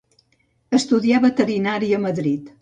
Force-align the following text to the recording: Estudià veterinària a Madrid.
Estudià 0.77 1.19
veterinària 1.27 2.01
a 2.01 2.03
Madrid. 2.09 2.51